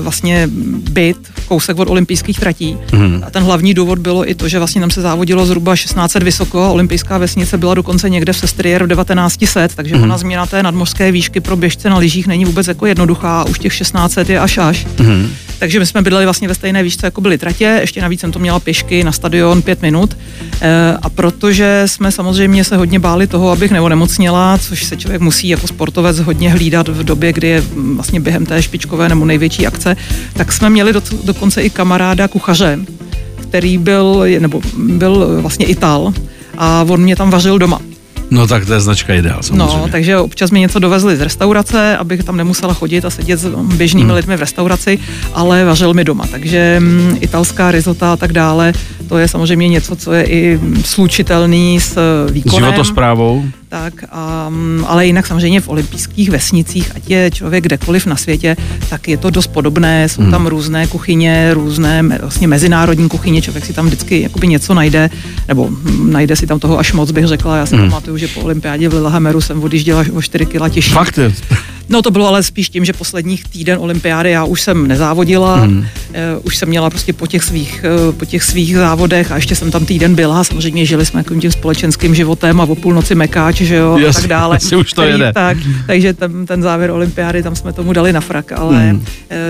[0.00, 0.48] vlastně
[0.90, 1.16] byt,
[1.48, 2.76] kousek od olympijských tratí.
[2.92, 3.22] Hmm.
[3.26, 6.62] A ten hlavní důvod bylo i to, že vlastně tam se závodilo zhruba 1600 vysoko
[6.62, 10.04] a olympijská vesnice byla dokonce někde v Sestriere v 1900, takže hmm.
[10.04, 13.78] ona změna té nadmořské výšky pro běžce na lyžích není vůbec jako jednoduchá, už těch
[13.78, 14.86] 1600 je až až.
[14.98, 15.28] Hmm.
[15.62, 18.38] Takže my jsme bydleli vlastně ve stejné výšce, jako byly tratě, ještě navíc jsem to
[18.38, 20.16] měla pěšky na stadion pět minut.
[20.60, 25.48] E, a protože jsme samozřejmě se hodně báli toho, abych neonemocněla, což se člověk musí
[25.48, 27.62] jako sportovec hodně hlídat v době, kdy je
[27.94, 29.96] vlastně během té špičkové nebo největší akce,
[30.32, 32.78] tak jsme měli do, dokonce i kamaráda kuchaře,
[33.42, 36.12] který byl, nebo byl vlastně Ital
[36.58, 37.80] a on mě tam vařil doma.
[38.32, 39.76] No tak to je značka ideál, samozřejmě.
[39.76, 43.46] No, takže občas mi něco dovezli z restaurace, abych tam nemusela chodit a sedět s
[43.76, 44.16] běžnými hmm.
[44.16, 44.98] lidmi v restauraci,
[45.34, 46.26] ale vařil mi doma.
[46.30, 48.72] Takže m, italská risota a tak dále,
[49.08, 51.98] to je samozřejmě něco, co je i slučitelný s
[52.30, 52.62] výkonem.
[52.62, 53.44] S životosprávou.
[53.72, 54.04] Tak,
[54.48, 58.56] um, ale jinak samozřejmě v olympijských vesnicích, ať je člověk kdekoliv na světě,
[58.88, 60.08] tak je to dost podobné.
[60.08, 60.30] Jsou hmm.
[60.30, 65.10] tam různé kuchyně, různé vlastně mezinárodní kuchyně, člověk si tam vždycky jakoby něco najde,
[65.48, 65.70] nebo
[66.04, 67.56] najde si tam toho až moc, bych řekla.
[67.56, 67.90] Já si hmm.
[67.90, 70.92] pamatuju, že po olympiádě v Lillehammeru jsem odjížděla o 4 kg těžší.
[70.92, 71.32] Fakt je.
[71.88, 75.78] No to bylo ale spíš tím, že posledních týden olympiády já už jsem nezávodila, hmm.
[75.78, 75.84] uh,
[76.42, 79.70] už jsem měla prostě po těch, svých, uh, po těch svých závodech a ještě jsem
[79.70, 83.74] tam týden byla, samozřejmě žili jsme jako tím společenským životem a o půlnoci mekáč, že
[83.74, 84.56] jo, Jasně, a tak dále.
[84.62, 85.32] Asi už to jede.
[85.32, 88.96] Tak, takže ten, ten závěr olympiády, tam jsme tomu dali na frak, ale hmm.
[88.96, 89.04] uh,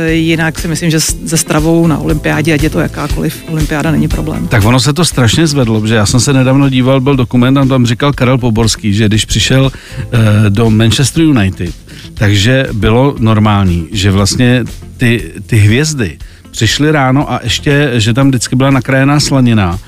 [0.08, 4.48] jinak si myslím, že se stravou na olympiádě, ať je to jakákoliv olympiáda, není problém.
[4.48, 7.64] Tak ono se to strašně zvedlo, protože já jsem se nedávno díval, byl dokument, a
[7.64, 11.74] tam říkal Karel Poborský, že když přišel uh, do Manchester United,
[12.22, 14.64] takže bylo normální, že vlastně
[14.96, 16.18] ty, ty hvězdy
[16.50, 19.78] přišly ráno a ještě, že tam vždycky byla nakrájená slanina,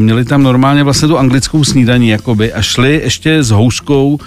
[0.00, 4.18] měli tam normálně vlastně tu anglickou snídaní jakoby a šli ještě s houskou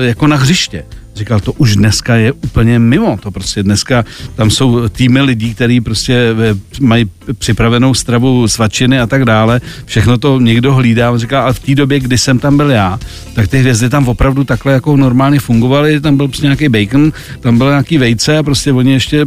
[0.00, 0.84] jako na hřiště.
[1.14, 5.80] Říkal, to už dneska je úplně mimo, to prostě dneska tam jsou týmy lidí, kteří
[5.80, 6.34] prostě
[6.80, 11.58] mají připravenou stravu svačiny a tak dále, všechno to někdo hlídá, on říká, ale v
[11.58, 12.98] té době, kdy jsem tam byl já,
[13.34, 17.58] tak ty hvězdy tam opravdu takhle jako normálně fungovaly, tam byl prostě nějaký bacon, tam
[17.58, 19.26] byl nějaký vejce a prostě oni ještě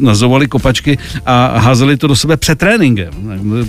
[0.00, 3.10] nazovali kopačky a házeli to do sebe před tréninkem.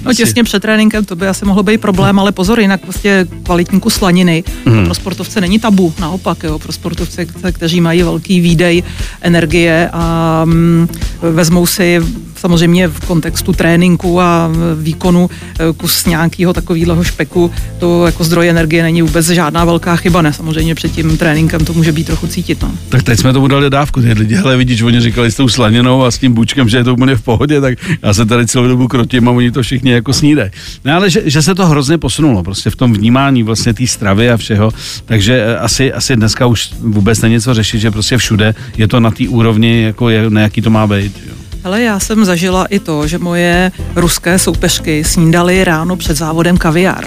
[0.05, 3.81] No těsně před tréninkem to by asi mohlo být problém, ale pozor, jinak prostě kvalitní
[3.87, 4.85] slaniny hmm.
[4.85, 8.83] pro sportovce není tabu, naopak, jo, pro sportovce, kteří mají velký výdej
[9.21, 10.87] energie a mm,
[11.21, 12.01] vezmou si
[12.35, 18.83] samozřejmě v kontextu tréninku a výkonu e, kus nějakého takového špeku, to jako zdroj energie
[18.83, 20.33] není vůbec žádná velká chyba, ne?
[20.33, 22.61] Samozřejmě před tím tréninkem to může být trochu cítit.
[22.61, 22.71] No.
[22.89, 26.03] Tak teď jsme tomu dali dávku, ty lidi, ale vidíš, oni říkali s tou slaninou
[26.03, 28.67] a s tím bučkem, že je to úplně v pohodě, tak já se tady celou
[28.67, 30.51] dobu krotím a oni to všichni jako snídají.
[30.85, 34.29] No ale že, že, se to hrozně posunulo, prostě v tom vnímání vlastně té stravy
[34.31, 34.71] a všeho,
[35.05, 38.99] takže e, asi, asi dneska už vůbec není co řešit, že prostě všude je to
[38.99, 41.17] na té úrovni, jako je, na jaký to má být.
[41.27, 41.38] Jo.
[41.63, 47.05] Ale já jsem zažila i to, že moje ruské soupeřky snídali ráno před závodem kaviár.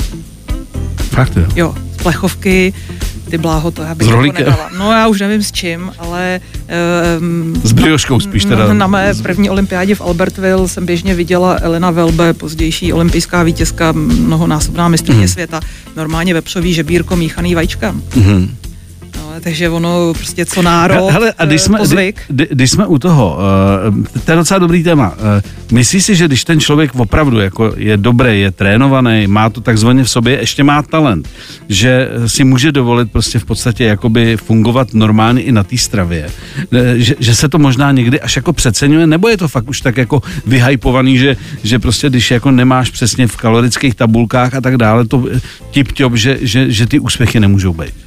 [0.97, 1.47] Fakt jo?
[1.57, 2.73] Jo, z plechovky,
[3.31, 4.71] ty bláho, to já bych S jako nedala.
[4.79, 6.41] No já už nevím s čím, ale...
[7.19, 8.69] Um, s brioškou spíš teda.
[8.69, 13.93] Na, na mé první olympiádě v Albertville jsem běžně viděla Elena Velbe, pozdější olympijská vítězka,
[13.93, 15.29] mnohonásobná mistrně mm.
[15.29, 15.61] světa,
[15.97, 17.93] normálně vepřový žebírko míchaný vajíčka.
[18.17, 18.57] Mm
[19.43, 23.39] takže ono prostě co národ, Hele, a když jsme, kdy, kdy, když jsme u toho,
[23.89, 25.11] uh, to je docela dobrý téma.
[25.11, 25.17] Uh,
[25.73, 30.05] myslíš si, že když ten člověk opravdu jako je dobrý, je trénovaný, má to takzvaně
[30.05, 31.29] v sobě, ještě má talent,
[31.69, 36.31] že si může dovolit prostě v podstatě jakoby fungovat normálně i na té stravě,
[36.97, 39.97] že, že se to možná někdy až jako přeceňuje, nebo je to fakt už tak
[39.97, 45.07] jako vyhypovaný, že, že prostě když jako nemáš přesně v kalorických tabulkách a tak dále,
[45.07, 45.25] to
[45.71, 48.02] tip že, že, že ty úspěchy nemůžou být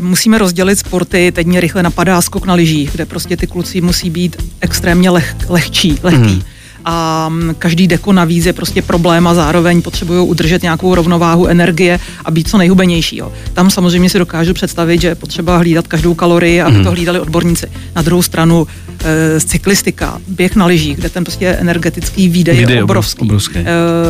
[0.00, 1.32] musíme rozdělit sporty.
[1.32, 5.36] Teď mě rychle napadá skok na lyžích, kde prostě ty kluci musí být extrémně leh,
[5.48, 6.34] lehčí, lehký.
[6.34, 6.42] Mm.
[6.84, 12.30] A každý deko navíc je prostě problém a zároveň potřebují udržet nějakou rovnováhu energie a
[12.30, 13.16] být co nejhubenější.
[13.16, 13.32] Jo.
[13.52, 16.84] Tam samozřejmě si dokážu představit, že je potřeba hlídat každou kalorii, aby mm.
[16.84, 17.66] to hlídali odborníci.
[17.96, 18.66] Na druhou stranu
[19.04, 23.20] e, cyklistika, běh na lyžích, kde ten prostě energetický výdej Výdej je obrovský.
[23.20, 23.58] obrovský.
[23.58, 23.64] E,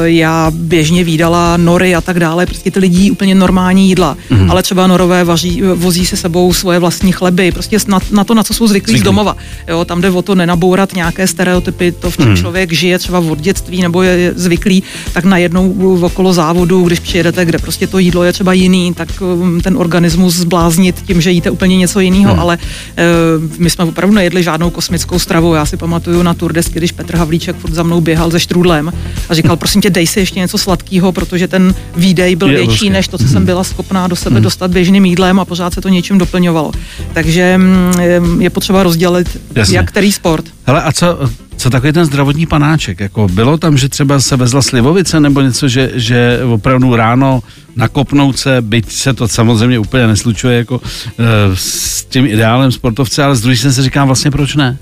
[0.05, 4.51] já běžně výdala nory a tak dále, prostě ty lidi úplně normální jídla, Mhm.
[4.51, 8.43] ale třeba norové vaří, vozí se sebou svoje vlastní chleby, prostě na, na to, na
[8.43, 9.37] co jsou zvyklí z domova.
[9.69, 12.37] Jo, tam jde o to nenabourat nějaké stereotypy, to v čem Mhm.
[12.37, 17.59] člověk žije třeba od dětství nebo je zvyklý, tak najednou okolo závodu, když přijedete, kde
[17.59, 21.77] prostě to jídlo je třeba jiný, tak um, ten organismus zbláznit tím, že jíte úplně
[21.77, 22.41] něco jiného, Hmm.
[22.41, 25.55] ale uh, my jsme opravdu nejedli žádnou kosmickou stravu.
[25.55, 28.93] Já si pamatuju na Tour desky, když Petr Havlíček furt za mnou běhal se štrůdlem
[29.29, 32.91] a říkal, prosím tě, dej si ještě něco sladkého, protože ten výdej byl Je větší
[32.91, 35.89] než to, co jsem byla schopná do sebe dostat běžným jídlem a pořád se to
[35.89, 36.73] něčím doplňovalo.
[37.13, 39.77] Takže mm, je potřeba rozdělit, Jasně.
[39.77, 40.45] jak který sport.
[40.67, 41.19] Hele, a co,
[41.61, 43.01] co takový ten zdravotní panáček?
[43.01, 47.43] Jako bylo tam, že třeba se vezla slivovice nebo něco, že, že opravdu ráno
[47.77, 51.23] nakopnout se, byť se to samozřejmě úplně neslučuje jako e,
[51.55, 54.79] s tím ideálem sportovce, ale z druhé se říkám vlastně proč ne?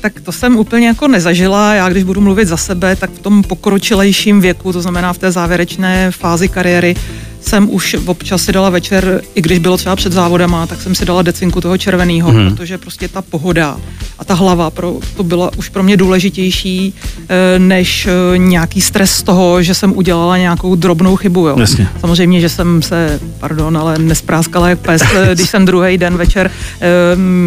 [0.00, 1.74] Tak to jsem úplně jako nezažila.
[1.74, 5.32] Já když budu mluvit za sebe, tak v tom pokročilejším věku, to znamená v té
[5.32, 6.94] závěrečné fázi kariéry,
[7.46, 11.04] jsem už občas si dala večer, i když bylo třeba před závodama, tak jsem si
[11.04, 12.50] dala decinku toho červeného, mm.
[12.50, 13.76] protože prostě ta pohoda
[14.18, 16.94] a ta hlava pro, to byla už pro mě důležitější
[17.28, 21.48] eh, než eh, nějaký stres z toho, že jsem udělala nějakou drobnou chybu.
[21.48, 21.56] Jo.
[21.58, 21.88] Jasně.
[22.00, 26.50] Samozřejmě, že jsem se, pardon, ale nespráskala jak pes, eh, když jsem druhý den večer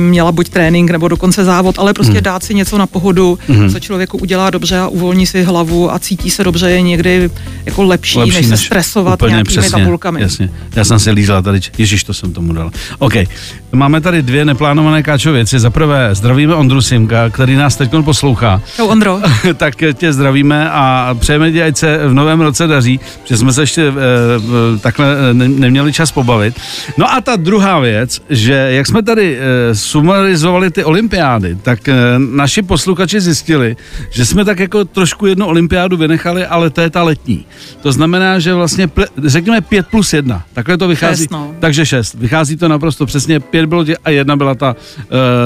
[0.09, 3.39] měla buď trénink nebo dokonce závod, ale prostě dát si něco na pohodu,
[3.71, 7.29] co člověku udělá dobře a uvolní si hlavu a cítí se dobře, je někdy
[7.65, 9.84] jako lepší, lepší než, než se stresovat nějakými přesně,
[10.21, 10.49] Jasně.
[10.75, 12.71] Já jsem si lízla tady, ježíš, to jsem tomu dal.
[12.99, 13.13] OK,
[13.75, 15.59] máme tady dvě neplánované káčo věci.
[15.59, 18.61] Za prvé zdravíme Ondru Simka, který nás teď poslouchá.
[18.75, 19.21] Čau Ondro.
[19.57, 23.61] tak tě zdravíme a přejeme ti, ať se v novém roce daří, že jsme se
[23.61, 23.93] ještě e,
[24.79, 26.59] takhle ne, neměli čas pobavit.
[26.97, 31.93] No a ta druhá věc, že jak jsme tady e, sumarizovali ty olympiády, tak e,
[32.17, 33.75] naši posluchači zjistili,
[34.09, 37.45] že jsme tak jako trošku jednu olympiádu vynechali, ale to je ta letní.
[37.81, 41.23] To znamená, že vlastně, ple, řekněme 5 plus 1, takhle to vychází.
[41.23, 41.55] Šest, no.
[41.59, 42.13] Takže 6.
[42.13, 44.75] Vychází to naprosto přesně, 5 bylo tě a jedna byla ta,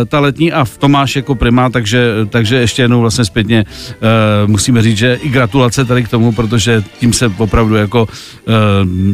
[0.02, 3.66] e, ta letní a v tom máš jako prima, takže, takže ještě jednou vlastně zpětně
[3.66, 8.54] uh, musíme říct, že i gratulace tady k tomu, protože tím se opravdu jako uh,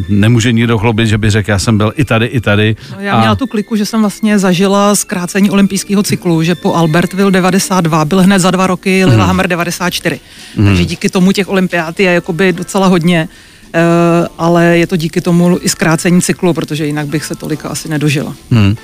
[0.10, 2.76] nemůže nikdo chlubit, že by řekl, já jsem byl i tady, i tady.
[2.92, 7.32] No, já měla tu kliku, že jsem vlastně zažila zkrácení olympijského cyklu, že po Albertville
[7.32, 9.06] 92 byl hned za dva roky.
[9.06, 10.20] Lillehammer 94.
[10.66, 13.28] Takže díky tomu těch olympiád je jakoby docela hodně.
[13.76, 17.90] Uh, ale je to díky tomu i zkrácení cyklu, protože jinak bych se tolika asi
[17.90, 18.36] nedožila.
[18.52, 18.68] Hmm.
[18.70, 18.76] Uh,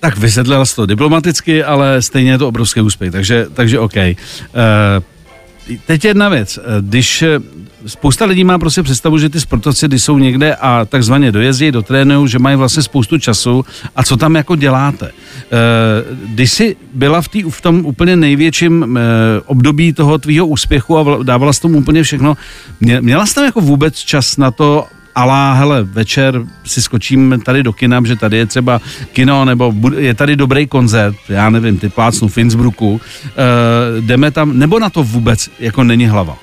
[0.00, 3.96] tak vysvětlila jsi to diplomaticky, ale stejně je to obrovský úspěch, takže, takže OK.
[3.96, 4.12] Uh,
[5.86, 7.40] teď jedna věc, když eh,
[7.88, 12.28] spousta lidí má prostě představu, že ty sportovci, když jsou někde a takzvaně dojezdí, dotrénují,
[12.28, 13.64] že mají vlastně spoustu času
[13.96, 15.10] a co tam jako děláte.
[15.10, 19.00] Eh, Když jsi byla v, tý, v tom úplně největším eh,
[19.46, 22.36] období toho tvýho úspěchu a dávala jsi tomu úplně všechno,
[22.80, 27.62] mě- měla jsi tam jako vůbec čas na to, ale hele, večer si skočím tady
[27.62, 28.80] do kina, že tady je třeba
[29.12, 34.58] kino, nebo je tady dobrý koncert, já nevím, ty plácnu v Innsbrucku, e, jdeme tam,
[34.58, 36.36] nebo na to vůbec jako není hlava.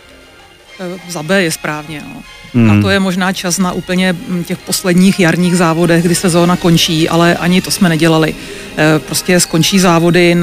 [0.79, 2.01] Eh, Za B je správně.
[2.13, 2.21] No.
[2.53, 2.71] Hmm.
[2.71, 7.09] A to je možná čas na úplně mm, těch posledních jarních závodech, kdy sezóna končí,
[7.09, 8.35] ale ani to jsme nedělali.
[8.77, 10.37] Eh, Prostě skončí závody,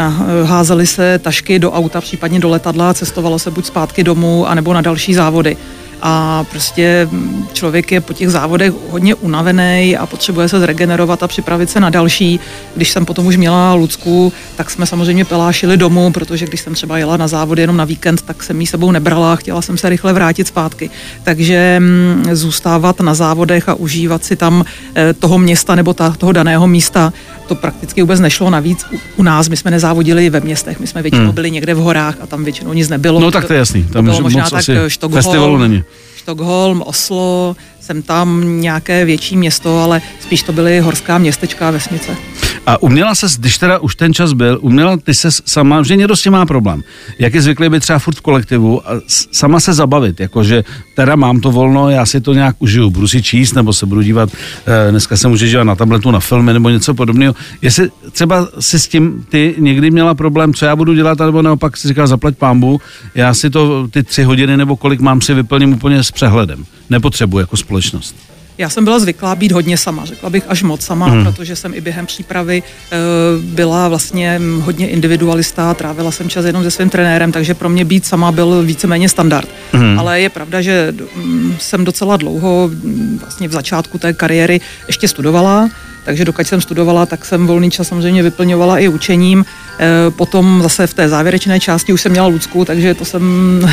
[0.44, 4.80] házely se tašky do auta, případně do letadla, cestovalo se buď zpátky domů, anebo na
[4.80, 5.56] další závody.
[6.02, 7.08] A prostě
[7.52, 11.90] člověk je po těch závodech hodně unavený a potřebuje se zregenerovat a připravit se na
[11.90, 12.40] další.
[12.76, 16.98] Když jsem potom už měla Lucku, tak jsme samozřejmě pelášili domů, protože když jsem třeba
[16.98, 19.88] jela na závody jenom na víkend, tak jsem jí sebou nebrala a chtěla jsem se
[19.88, 20.90] rychle vrátit zpátky.
[21.22, 26.66] Takže mm, zůstávat na závodech a užívat si tam eh, toho města nebo toho daného
[26.66, 27.12] místa,
[27.54, 28.50] to prakticky vůbec nešlo.
[28.50, 31.34] Navíc u, u nás, my jsme nezávodili ve městech, my jsme většinou Hmm.
[31.34, 33.20] byli někde v horách a tam většinou nic nebylo.
[33.20, 35.84] No tak to je jasný, tam bylo už možná tak asi eh, Štokholm, festivalu není.
[36.16, 42.16] Štokholm, Oslo, jsem tam nějaké větší město, ale spíš to byly horská městečka a vesnice.
[42.66, 46.16] A uměla se, když teda už ten čas byl, uměla ty se sama, že někdo
[46.16, 46.82] s tím má problém.
[47.18, 51.40] Jak je zvyklý být třeba furt v kolektivu a sama se zabavit, jakože teda mám
[51.40, 54.28] to volno, já si to nějak užiju, budu si číst nebo se budu dívat,
[54.66, 57.34] eh, dneska se může dívat na tabletu, na filmy nebo něco podobného.
[57.62, 61.76] Jestli třeba si s tím ty někdy měla problém, co já budu dělat, nebo naopak
[61.76, 62.80] si říkala zaplať pámbu,
[63.14, 66.64] já si to ty tři hodiny nebo kolik mám si vyplním úplně s přehledem.
[66.90, 68.31] Nepotřebuji jako společnost.
[68.58, 71.24] Já jsem byla zvyklá být hodně sama, řekla bych až moc sama, hmm.
[71.24, 72.96] protože jsem i během přípravy e,
[73.40, 78.06] byla vlastně hodně individualista, trávila jsem čas jenom se svým trenérem, takže pro mě být
[78.06, 79.48] sama byl víceméně standard.
[79.72, 79.98] Hmm.
[79.98, 85.08] Ale je pravda, že mm, jsem docela dlouho, mm, vlastně v začátku té kariéry ještě
[85.08, 85.70] studovala,
[86.04, 89.44] takže dokud jsem studovala, tak jsem volný čas samozřejmě vyplňovala i učením.
[89.80, 93.22] E, potom zase v té závěrečné části už jsem měla Lucku, takže to jsem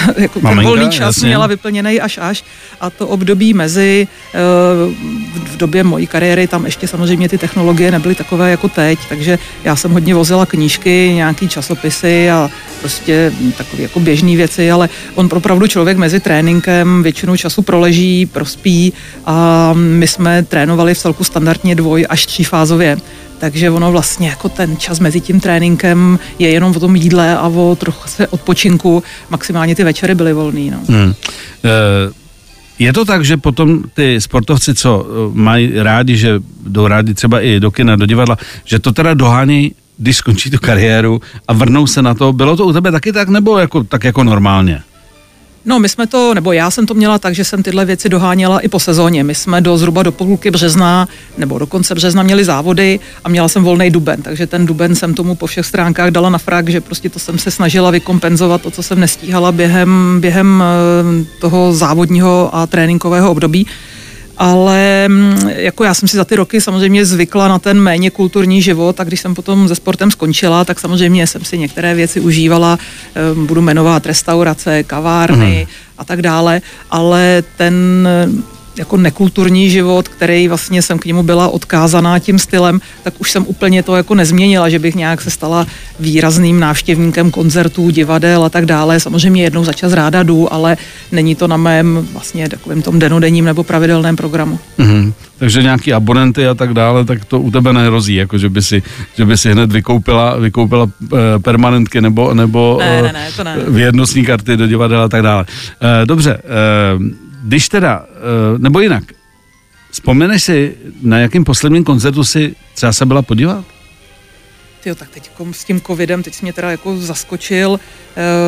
[0.17, 1.27] jako Maminka, volný čas jasně.
[1.27, 2.43] měla vyplněný až až.
[2.81, 4.37] A to období mezi e,
[5.45, 9.75] v době mojí kariéry tam ještě samozřejmě ty technologie nebyly takové jako teď, takže já
[9.75, 15.67] jsem hodně vozila knížky, nějaký časopisy a prostě takové jako běžné věci, ale on opravdu
[15.67, 18.93] člověk mezi tréninkem většinu času proleží, prospí
[19.25, 22.97] a my jsme trénovali v celku standardně dvoj až třífázově.
[23.39, 27.47] Takže ono vlastně jako ten čas mezi tím tréninkem je jenom o tom jídle a
[27.47, 29.03] o trochu se odpočinku.
[29.29, 30.69] Maximálně ty večery byly volný.
[30.71, 30.77] No.
[30.87, 31.13] Hmm.
[31.65, 32.11] Eh,
[32.79, 37.41] Je to tak, že potom ty sportovci, co eh, mají rádi, že jdou rádi třeba
[37.41, 41.87] i do kina, do divadla, že to teda dohání, když skončí tu kariéru a vrnou
[41.87, 42.33] se na to.
[42.33, 44.81] Bylo to u tebe taky tak, nebo jako, tak jako normálně?
[45.69, 48.59] No, my jsme to, nebo já jsem to měla tak, že jsem tyhle věci doháněla
[48.59, 49.23] i po sezóně.
[49.23, 53.47] My jsme do zhruba do půlky března nebo do konce března měli závody a měla
[53.47, 56.81] jsem volný duben, takže ten duben jsem tomu po všech stránkách dala na frak, že
[56.81, 62.49] prostě to jsem se snažila vykompenzovat to, co jsem nestíhala během, během eh, toho závodního
[62.55, 63.67] a tréninkového období
[64.39, 68.61] ale mm, jako já jsem si za ty roky samozřejmě zvykla na ten méně kulturní
[68.61, 72.79] život a když jsem potom se sportem skončila, tak samozřejmě jsem si některé věci užívala,
[73.15, 78.07] eh, budu jmenovat restaurace, kavárny a tak dále, ale ten
[78.77, 83.45] jako nekulturní život, který vlastně jsem k němu byla odkázaná tím stylem, tak už jsem
[83.47, 85.67] úplně to jako nezměnila, že bych nějak se stala
[85.99, 88.99] výrazným návštěvníkem koncertů, divadel a tak dále.
[88.99, 90.77] Samozřejmě jednou za čas ráda jdu, ale
[91.11, 94.59] není to na mém vlastně takovém tom denodenním nebo pravidelném programu.
[94.77, 95.13] Mhm.
[95.37, 98.83] Takže nějaký abonenty a tak dále, tak to u tebe nehrozí, jako že by si,
[99.17, 103.43] že by si hned vykoupila, vykoupila eh, permanentky nebo, nebo Ne, eh, ne, ne, to
[103.43, 103.57] ne.
[103.67, 105.45] vědnostní karty do divadel a tak dále.
[105.81, 106.41] Eh, dobře,
[107.43, 109.03] když teda, eh, nebo jinak,
[109.91, 113.65] vzpomeneš si, na jakém posledním koncertu si třeba se byla podívat?
[114.83, 117.79] Tyjo, tak teď s tím covidem, teď jsi mě teda jako zaskočil.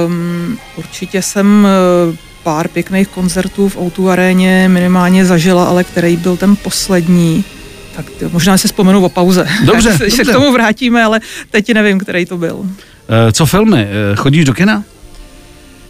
[0.08, 1.68] Um, určitě jsem
[2.14, 7.44] eh, pár pěkných koncertů v O2 aréně minimálně zažila, ale který byl ten poslední.
[7.96, 9.48] Tak tyjo, možná si vzpomenu o pauze.
[9.66, 10.32] Dobře, Tak se, se dobře.
[10.32, 11.20] k tomu vrátíme, ale
[11.52, 12.66] teď nevím, který to byl.
[13.28, 13.88] Eh, co filmy?
[14.16, 14.84] Chodíš do kina?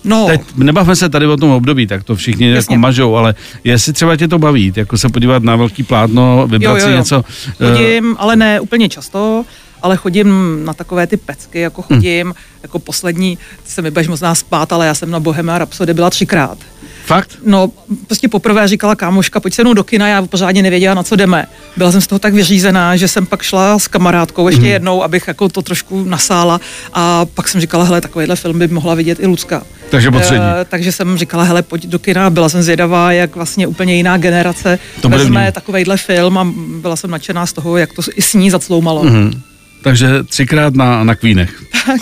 [0.03, 2.77] No, Teď nebavme se tady o tom období, tak to všichni jako Jasně.
[2.77, 6.75] mažou, ale jestli třeba tě to baví, jako se podívat na velký plátno, vybrat Jo,
[6.77, 6.97] jo, si jo.
[6.97, 7.23] něco.
[7.59, 9.43] eh, chodím, ale ne úplně často,
[9.81, 12.35] ale chodím na takové ty pecky, jako chodím, hmm.
[12.63, 16.09] jako poslední, ty se mi budeš možná spát, ale já jsem na Bohemia Rhapsody byla
[16.09, 16.57] třikrát.
[17.05, 17.37] Fakt?
[17.45, 17.71] No,
[18.07, 21.45] prostě poprvé říkala kámoška, pojď se mnou do kina, já pořádně nevěděla, na co jdeme.
[21.77, 24.67] Byla jsem z toho tak vyřízená, že jsem pak šla s kamarádkou ještě mm.
[24.67, 26.61] jednou, abych jako to trošku nasála
[26.93, 29.63] a pak jsem říkala, hele, takovýhle film by mohla vidět i Lucka.
[29.89, 30.45] Takže potřední.
[30.61, 34.17] Eh, takže jsem říkala, hele, pojď do kina, byla jsem zvědavá, jak vlastně úplně jiná
[34.17, 36.47] generace To vezme takovejhle film a
[36.81, 39.03] byla jsem nadšená z toho, jak to i s ní zacloumalo.
[39.03, 39.41] Mm.
[39.81, 41.63] Takže třikrát na, na Queenech.
[41.85, 42.01] Tak.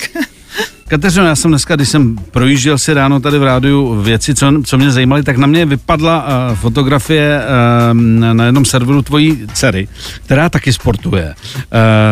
[0.87, 4.77] Kateřino, já jsem dneska, když jsem projížděl si ráno tady v rádiu věci, co, co
[4.77, 9.87] mě zajímaly, tak na mě vypadla uh, fotografie uh, na jednom serveru tvojí dcery,
[10.25, 11.35] která taky sportuje.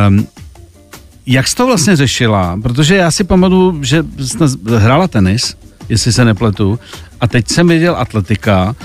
[0.10, 0.24] Uh,
[1.26, 2.60] jak jsi to vlastně řešila?
[2.64, 4.38] Protože já si pamatuju, že jsi
[4.78, 5.56] hrála tenis,
[5.90, 6.80] jestli se nepletu,
[7.22, 8.76] a teď jsem viděl atletika.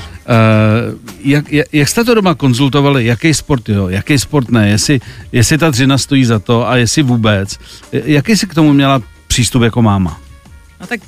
[1.25, 3.07] Jak, jak, jak jste to doma konzultovali?
[3.07, 4.69] Jaký sport jo, jaký sport ne?
[4.69, 5.01] Jestli,
[5.33, 7.59] jestli ta dřina stojí za to a jestli vůbec.
[7.93, 10.21] Jaký jsi k tomu měla přístup jako máma?
[10.81, 11.01] No tak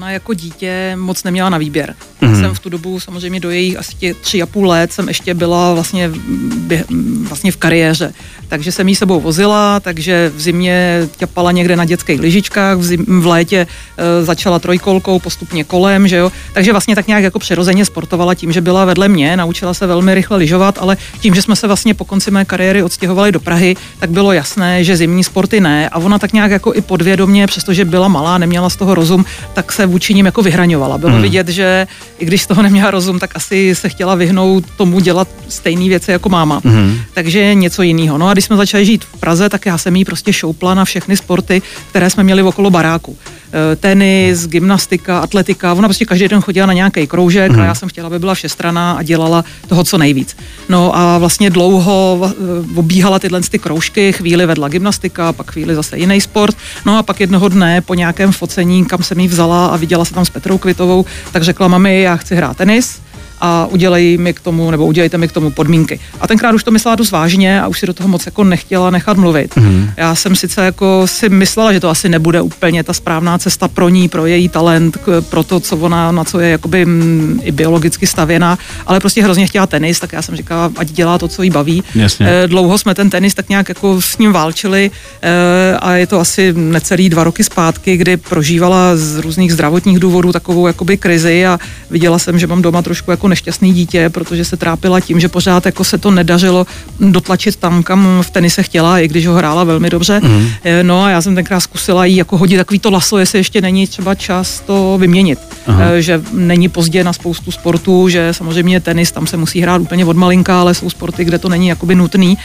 [0.00, 1.94] ona jako dítě moc neměla na výběr.
[2.20, 2.40] Já Mhm.
[2.40, 5.74] jsem v tu dobu samozřejmě do jejich asi tři a půl let jsem ještě byla
[5.74, 6.18] vlastně, v-
[6.66, 6.84] bě,
[7.28, 8.12] vlastně v kariéře.
[8.48, 13.04] Takže jsem jí sebou vozila, takže v zimě ťapala někde na dětských lyžičkách, v, zim,
[13.20, 16.32] v létě e, začala trojkolkou, postupně kolem, že jo.
[16.52, 20.14] Takže vlastně tak nějak jako přirozeně sportovala tím, že byla vedle mě, naučila se velmi
[20.14, 23.76] rychle lyžovat, ale tím, že jsme se vlastně po konci mé kariéry odstěhovali do Prahy,
[23.98, 25.88] tak bylo jasné, že zimní sporty ne.
[25.88, 29.72] A ona tak nějak jako i podvědomě, přestože byla malá, neměla z toho rozum, tak
[29.72, 30.98] se vůči ním jako vyhraňovala.
[30.98, 31.22] Bylo hmm.
[31.22, 31.86] vidět, že
[32.18, 36.10] i když z toho neměla rozum, tak asi se chtěla vyhnout tomu dělat stejné věci
[36.10, 36.60] jako máma.
[36.64, 36.98] Hmm.
[37.14, 38.18] Takže něco jiného.
[38.18, 40.84] No a když jsme začali žít v Praze, tak já jsem jí prostě šoupla na
[40.84, 43.16] všechny sporty, které jsme měli okolo baráku.
[43.52, 47.60] E, Tenis, gymnastika, atletika, ona prostě každý den chodila na nějaký kroužek hmm.
[47.60, 50.36] a já jsem chtěla, aby byla všestraná a dělala toho co nejvíc.
[50.68, 55.98] No a vlastně dlouho e, obíhala tyhle ty kroužky, chvíli vedla gymnastika, pak chvíli zase
[55.98, 56.56] jiný sport.
[56.86, 60.14] No a pak jednoho dne po nějakém focení, kam jsem jí vzala a viděla se
[60.14, 63.00] tam s Petrou Kvitovou, tak řekla mami, já chci hrát tenis
[63.40, 66.00] a udělej mi k tomu, nebo udělejte mi k tomu podmínky.
[66.20, 68.90] A tenkrát už to myslela dost vážně a už si do toho moc jako nechtěla
[68.90, 69.56] nechat mluvit.
[69.56, 69.90] Mm.
[69.96, 73.88] Já jsem sice jako si myslela, že to asi nebude úplně ta správná cesta pro
[73.88, 77.40] ní, pro její talent, k, pro to, co ona, na co je jakoby m, mm,
[77.42, 81.28] i biologicky stavěná, ale prostě hrozně chtěla tenis, tak já jsem říkala, ať dělá to,
[81.28, 81.82] co jí baví.
[81.94, 82.26] Jasně.
[82.28, 84.90] E, dlouho jsme ten tenis tak nějak jako s ním válčili
[85.22, 90.32] e, a je to asi necelý dva roky zpátky, kdy prožívala z různých zdravotních důvodů
[90.32, 91.58] takovou jakoby krizi a
[91.90, 95.66] viděla jsem, že mám doma trošku jako nešťastný dítě, protože se trápila tím, že pořád
[95.66, 96.66] jako se to nedařilo
[97.00, 100.20] dotlačit tam, kam v tenise chtěla, i když ho hrála velmi dobře.
[100.20, 100.48] Mm.
[100.82, 103.86] No a já jsem tenkrát zkusila jí jako hodit takový to laso, jestli ještě není
[103.86, 105.38] třeba čas to vyměnit.
[105.66, 105.82] Aha.
[105.82, 110.04] Eh, že není pozdě na spoustu sportů, že samozřejmě tenis tam se musí hrát úplně
[110.04, 112.38] od malinka, ale jsou sporty, kde to není jakoby nutný.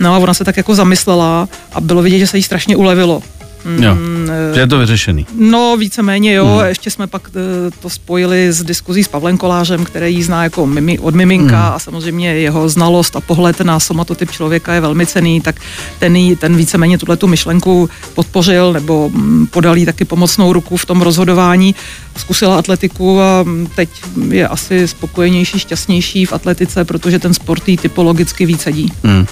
[0.00, 3.22] No a ona se tak jako zamyslela a bylo vidět, že se jí strašně ulevilo.
[3.64, 5.26] Jo, mm, že je to vyřešený.
[5.38, 6.66] No, víceméně jo, mm.
[6.66, 10.66] ještě jsme pak eh, to spojili s diskuzí s Pavlem Kolářem, který ji zná jako
[10.66, 11.74] mimi, od miminka mm.
[11.74, 15.56] a samozřejmě jeho znalost a pohled na somatotyp člověka je velmi cený, tak
[15.98, 20.86] ten, ten víceméně tuhle tu myšlenku podpořil nebo mm, podal jí taky pomocnou ruku v
[20.86, 21.74] tom rozhodování.
[22.16, 23.88] Zkusila atletiku a mm, teď
[24.28, 28.92] je asi spokojenější, šťastnější v atletice, protože ten sport jí typologicky víc sedí.
[29.02, 29.26] Mm.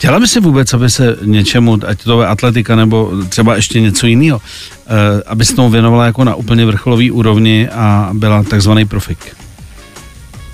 [0.00, 4.06] Chtěla by si vůbec, aby se něčemu, ať to je atletika nebo třeba ještě něco
[4.06, 9.18] jiného, eh, aby se tomu věnovala jako na úplně vrcholový úrovni a byla takzvaný profik?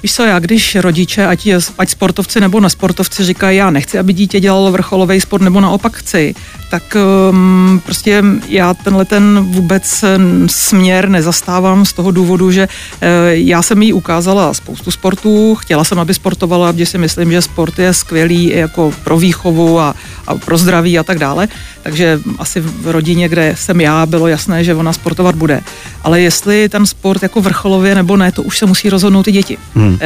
[0.03, 4.41] Víš co, já když rodiče, ať, ať sportovci nebo nesportovci říkají, já nechci, aby dítě
[4.41, 6.35] dělalo vrcholový sport, nebo naopak chci,
[6.71, 6.97] tak
[7.31, 10.05] um, prostě já tenhle ten vůbec
[10.47, 15.99] směr nezastávám z toho důvodu, že uh, já jsem jí ukázala spoustu sportů, chtěla jsem,
[15.99, 19.95] aby sportovala, protože si myslím, že sport je skvělý jako pro výchovu a,
[20.27, 21.49] a pro zdraví a tak dále.
[21.83, 25.61] Takže asi v rodině, kde jsem já, bylo jasné, že ona sportovat bude.
[26.05, 29.59] Ale jestli ten sport jako vrcholově nebo ne, to už se musí rozhodnout i děti.
[29.75, 29.89] Hmm.
[29.89, 29.99] Uh,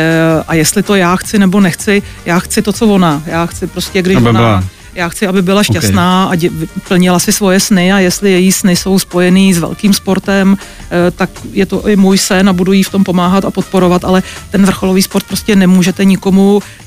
[0.48, 3.22] a jestli to já chci nebo nechci, já chci to, co ona.
[3.26, 4.32] Já chci prostě, když ona...
[4.32, 6.32] Byla já chci, aby byla šťastná okay.
[6.32, 6.50] a dě,
[6.88, 10.56] plnila si svoje sny a jestli její sny jsou spojený s velkým sportem,
[10.90, 14.04] eh, tak je to i můj sen a budu jí v tom pomáhat a podporovat,
[14.04, 16.86] ale ten vrcholový sport prostě nemůžete nikomu eh,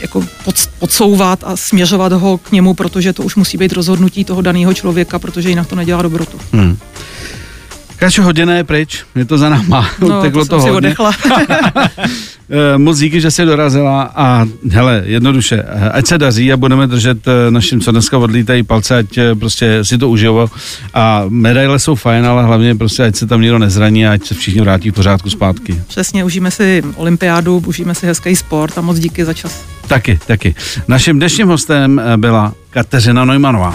[0.00, 4.42] jako pod, podsouvat a směřovat ho k němu, protože to už musí být rozhodnutí toho
[4.42, 6.38] daného člověka, protože jinak to nedělá dobrotu.
[6.52, 6.78] Hmm.
[8.00, 10.96] Kačo, hodina je pryč, je to za náma, no, to, to hodně.
[12.52, 16.86] Eh, moc díky, že jsi dorazila a hele, jednoduše, eh, ať se daří a budeme
[16.86, 20.48] držet eh, našim, co dneska odlítají palce, ať prostě si to užijou
[20.94, 24.34] a medaile jsou fajn, ale hlavně prostě ať se tam nikdo nezraní a ať se
[24.34, 25.82] všichni vrátí v pořádku zpátky.
[25.88, 29.64] Přesně, užijeme si olympiádu, užijeme si hezký sport a moc díky za čas.
[29.86, 30.54] Taky, taky.
[30.88, 33.74] Naším dnešním hostem byla Kateřina Neumannová.